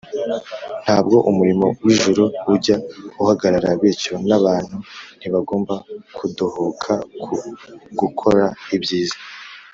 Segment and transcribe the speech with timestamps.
[0.83, 2.75] Ntabwo umurimo w’ijuru ujya
[3.21, 4.75] uhagarara, bityo n’abantu
[5.17, 5.75] ntibagomba
[6.15, 6.91] kudohoka
[7.23, 7.33] ku
[7.99, 8.45] gukora
[8.75, 9.17] ibyiza